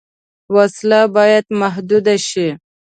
وسله 0.55 1.01
باید 1.15 1.45
محدود 1.61 2.05
شي 2.29 2.47